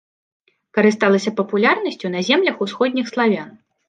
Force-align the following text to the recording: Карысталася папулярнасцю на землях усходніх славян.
Карысталася 0.77 1.33
папулярнасцю 1.39 2.11
на 2.15 2.23
землях 2.31 2.65
усходніх 2.67 3.05
славян. 3.13 3.53